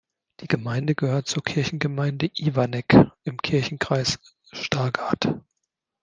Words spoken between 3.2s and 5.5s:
im Kirchenkreis Stargard.